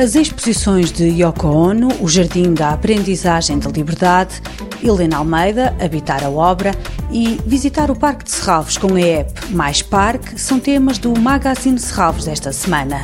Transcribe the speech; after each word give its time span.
As 0.00 0.14
exposições 0.14 0.90
de 0.90 1.04
Yoko 1.04 1.46
Ono, 1.46 1.88
O 2.00 2.08
Jardim 2.08 2.54
da 2.54 2.70
Aprendizagem 2.70 3.58
da 3.58 3.68
Liberdade, 3.68 4.40
Helena 4.82 5.18
Almeida, 5.18 5.76
Habitar 5.78 6.24
a 6.24 6.30
Obra 6.30 6.70
e 7.10 7.38
visitar 7.44 7.90
o 7.90 7.94
Parque 7.94 8.24
de 8.24 8.30
Serralvos 8.30 8.78
com 8.78 8.94
a 8.94 8.98
app 8.98 9.54
Mais 9.54 9.82
Parque 9.82 10.40
são 10.40 10.58
temas 10.58 10.96
do 10.96 11.12
Magazine 11.20 11.78
Serralvos 11.78 12.24
desta 12.24 12.50
semana. 12.50 13.02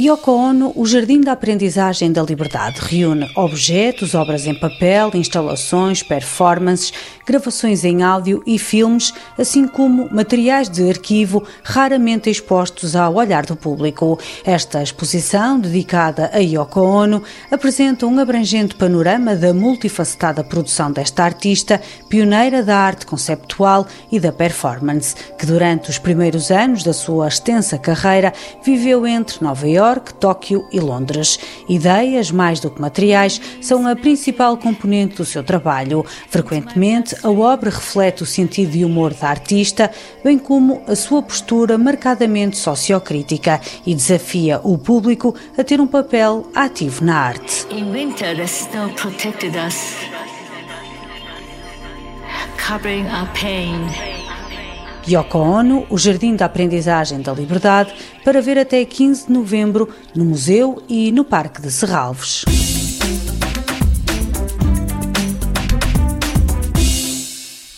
Yoko 0.00 0.30
Ono, 0.30 0.72
o 0.76 0.86
Jardim 0.86 1.20
da 1.20 1.32
Aprendizagem 1.32 2.12
da 2.12 2.22
Liberdade, 2.22 2.78
reúne 2.80 3.28
objetos, 3.34 4.14
obras 4.14 4.46
em 4.46 4.54
papel, 4.54 5.10
instalações, 5.14 6.04
performances, 6.04 6.92
gravações 7.26 7.84
em 7.84 8.04
áudio 8.04 8.40
e 8.46 8.60
filmes, 8.60 9.12
assim 9.36 9.66
como 9.66 10.08
materiais 10.12 10.70
de 10.70 10.88
arquivo 10.88 11.42
raramente 11.64 12.30
expostos 12.30 12.94
ao 12.94 13.16
olhar 13.16 13.44
do 13.44 13.56
público. 13.56 14.20
Esta 14.44 14.84
exposição, 14.84 15.58
dedicada 15.58 16.30
a 16.32 16.38
Yoko 16.38 16.80
Ono, 16.80 17.20
apresenta 17.50 18.06
um 18.06 18.20
abrangente 18.20 18.76
panorama 18.76 19.34
da 19.34 19.52
multifacetada 19.52 20.44
produção 20.44 20.92
desta 20.92 21.24
artista, 21.24 21.82
pioneira 22.08 22.62
da 22.62 22.76
arte 22.76 23.04
conceptual 23.04 23.84
e 24.12 24.20
da 24.20 24.30
performance, 24.30 25.16
que 25.36 25.44
durante 25.44 25.90
os 25.90 25.98
primeiros 25.98 26.52
anos 26.52 26.84
da 26.84 26.92
sua 26.92 27.26
extensa 27.26 27.76
carreira 27.76 28.32
viveu 28.64 29.04
entre 29.04 29.42
Nova 29.42 29.66
York 29.66 29.87
York, 29.88 30.14
Tóquio 30.14 30.66
e 30.70 30.80
Londres. 30.80 31.38
Ideias, 31.68 32.30
mais 32.30 32.60
do 32.60 32.70
que 32.70 32.80
materiais, 32.80 33.40
são 33.60 33.86
a 33.86 33.96
principal 33.96 34.56
componente 34.56 35.16
do 35.16 35.24
seu 35.24 35.42
trabalho. 35.42 36.04
Frequentemente, 36.28 37.16
a 37.22 37.30
obra 37.30 37.70
reflete 37.70 38.22
o 38.22 38.26
sentido 38.26 38.76
e 38.76 38.84
humor 38.84 39.14
da 39.14 39.28
artista, 39.28 39.90
bem 40.22 40.38
como 40.38 40.82
a 40.86 40.94
sua 40.94 41.22
postura 41.22 41.78
marcadamente 41.78 42.56
sociocrítica 42.56 43.60
e 43.86 43.94
desafia 43.94 44.60
o 44.62 44.76
público 44.76 45.34
a 45.56 45.64
ter 45.64 45.80
um 45.80 45.86
papel 45.86 46.46
ativo 46.54 47.04
na 47.04 47.18
arte. 47.18 47.66
In 47.70 47.90
winter, 47.90 48.36
the 48.36 48.46
snow 48.46 48.88
protected 48.94 49.54
us, 49.56 49.94
covering 52.56 53.06
our 53.06 53.28
pain. 53.32 54.17
Yoko 55.10 55.38
Ono, 55.38 55.86
o 55.88 55.96
Jardim 55.96 56.36
da 56.36 56.44
Aprendizagem 56.44 57.20
da 57.20 57.32
Liberdade, 57.32 57.94
para 58.24 58.42
ver 58.42 58.58
até 58.58 58.84
15 58.84 59.26
de 59.26 59.32
novembro 59.32 59.88
no 60.14 60.24
Museu 60.24 60.82
e 60.88 61.10
no 61.10 61.24
Parque 61.24 61.62
de 61.62 61.70
Serralves. 61.70 62.44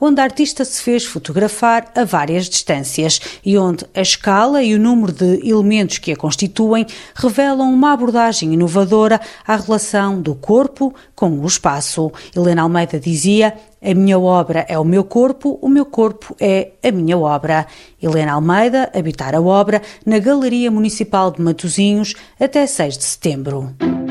onde 0.00 0.20
a 0.20 0.24
artista 0.24 0.64
se 0.64 0.82
fez 0.82 1.04
fotografar 1.04 1.90
a 1.94 2.04
várias 2.04 2.48
distâncias 2.48 3.20
e 3.44 3.56
onde 3.56 3.84
a 3.94 4.00
escala 4.00 4.62
e 4.62 4.74
o 4.74 4.78
número 4.78 5.12
de 5.12 5.48
elementos 5.48 5.98
que 5.98 6.12
a 6.12 6.16
constituem 6.16 6.86
revelam 7.14 7.72
uma 7.72 7.92
abordagem 7.92 8.52
inovadora 8.52 9.20
à 9.46 9.56
relação 9.56 10.20
do 10.20 10.34
corpo 10.34 10.94
com 11.14 11.30
o 11.40 11.46
espaço. 11.46 12.12
Helena 12.34 12.62
Almeida 12.62 12.98
dizia: 12.98 13.54
a 13.82 13.94
minha 13.94 14.18
obra 14.18 14.64
é 14.68 14.78
o 14.78 14.84
meu 14.84 15.02
corpo, 15.02 15.58
o 15.60 15.68
meu 15.68 15.84
corpo 15.84 16.36
é 16.40 16.70
a 16.82 16.92
minha 16.92 17.18
obra. 17.18 17.66
Helena 18.00 18.34
Almeida, 18.34 18.90
habitar 18.94 19.34
a 19.34 19.40
obra 19.40 19.82
na 20.06 20.18
Galeria 20.18 20.70
Municipal 20.70 21.30
de 21.30 21.42
Matosinhos 21.42 22.14
até 22.38 22.66
6 22.66 22.98
de 22.98 23.04
setembro. 23.04 24.01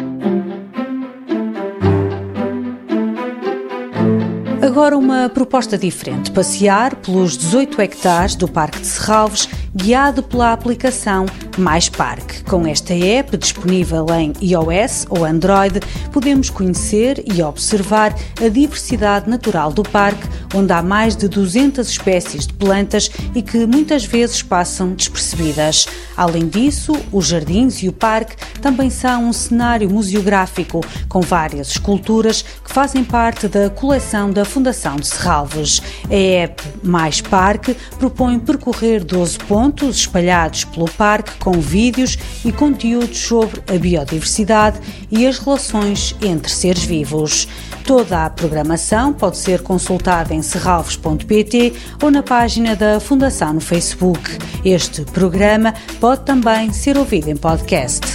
Agora 4.71 4.97
uma 4.97 5.27
proposta 5.27 5.77
diferente: 5.77 6.31
passear 6.31 6.95
pelos 6.95 7.37
18 7.37 7.81
hectares 7.81 8.35
do 8.35 8.47
Parque 8.47 8.79
de 8.79 8.87
Serralves, 8.87 9.49
guiado 9.73 10.21
pela 10.21 10.51
aplicação 10.51 11.25
Mais 11.57 11.87
Parque. 11.89 12.43
Com 12.43 12.67
esta 12.67 12.93
app 12.93 13.37
disponível 13.37 14.05
em 14.13 14.33
iOS 14.41 15.05
ou 15.09 15.25
Android, 15.25 15.79
podemos 16.11 16.49
conhecer 16.49 17.23
e 17.25 17.41
observar 17.41 18.13
a 18.43 18.49
diversidade 18.49 19.29
natural 19.29 19.71
do 19.71 19.83
parque, 19.83 20.27
onde 20.53 20.73
há 20.73 20.81
mais 20.81 21.15
de 21.15 21.27
200 21.27 21.87
espécies 21.87 22.45
de 22.47 22.53
plantas 22.53 23.09
e 23.33 23.41
que 23.41 23.65
muitas 23.65 24.03
vezes 24.03 24.41
passam 24.43 24.93
despercebidas. 24.93 25.87
Além 26.17 26.47
disso, 26.47 26.93
os 27.11 27.27
jardins 27.27 27.81
e 27.81 27.87
o 27.87 27.93
parque 27.93 28.35
também 28.61 28.89
são 28.89 29.29
um 29.29 29.33
cenário 29.33 29.89
museográfico 29.89 30.81
com 31.07 31.21
várias 31.21 31.69
esculturas 31.69 32.41
que 32.41 32.71
fazem 32.71 33.03
parte 33.03 33.47
da 33.47 33.69
coleção 33.69 34.31
da 34.31 34.43
Fundação 34.43 34.97
de 34.97 35.07
Serralves. 35.07 35.81
A 36.09 36.43
app 36.43 36.61
Mais 36.83 37.21
Parque 37.21 37.75
propõe 37.97 38.37
percorrer 38.39 39.03
12 39.03 39.37
pontos 39.61 39.97
espalhados 39.97 40.65
pelo 40.65 40.89
parque 40.89 41.37
com 41.37 41.51
vídeos 41.51 42.17
e 42.43 42.51
conteúdos 42.51 43.19
sobre 43.19 43.61
a 43.71 43.77
biodiversidade 43.77 44.79
e 45.11 45.27
as 45.27 45.37
relações 45.37 46.15
entre 46.19 46.51
seres 46.51 46.83
vivos. 46.83 47.47
Toda 47.85 48.25
a 48.25 48.29
programação 48.31 49.13
pode 49.13 49.37
ser 49.37 49.61
consultada 49.61 50.33
em 50.33 50.41
serralves.pt 50.41 51.73
ou 52.01 52.09
na 52.09 52.23
página 52.23 52.75
da 52.75 52.99
Fundação 52.99 53.53
no 53.53 53.61
Facebook. 53.61 54.31
Este 54.65 55.03
programa 55.03 55.75
pode 55.99 56.25
também 56.25 56.73
ser 56.73 56.97
ouvido 56.97 57.27
em 57.27 57.35
podcast. 57.35 58.10